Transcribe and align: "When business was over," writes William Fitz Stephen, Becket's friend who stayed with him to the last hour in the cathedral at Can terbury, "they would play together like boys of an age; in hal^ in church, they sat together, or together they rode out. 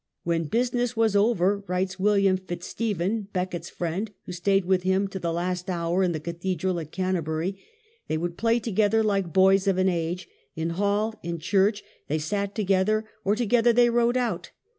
"When 0.23 0.45
business 0.45 0.97
was 0.97 1.15
over," 1.15 1.63
writes 1.67 1.99
William 1.99 2.35
Fitz 2.35 2.65
Stephen, 2.65 3.27
Becket's 3.33 3.69
friend 3.69 4.09
who 4.25 4.31
stayed 4.31 4.65
with 4.65 4.81
him 4.81 5.07
to 5.09 5.19
the 5.19 5.31
last 5.31 5.69
hour 5.69 6.01
in 6.01 6.11
the 6.11 6.19
cathedral 6.19 6.79
at 6.79 6.91
Can 6.91 7.13
terbury, 7.13 7.59
"they 8.07 8.17
would 8.17 8.35
play 8.35 8.57
together 8.57 9.03
like 9.03 9.31
boys 9.31 9.67
of 9.67 9.77
an 9.77 9.89
age; 9.89 10.27
in 10.55 10.71
hal^ 10.71 11.13
in 11.21 11.37
church, 11.37 11.83
they 12.07 12.17
sat 12.17 12.55
together, 12.55 13.05
or 13.23 13.35
together 13.35 13.71
they 13.73 13.91
rode 13.91 14.17
out. 14.17 14.49